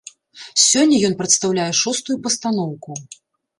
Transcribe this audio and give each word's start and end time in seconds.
Сёння 0.69 1.01
ён 1.09 1.13
прадстаўляе 1.19 1.67
шостую 1.83 2.17
пастаноўку. 2.27 3.01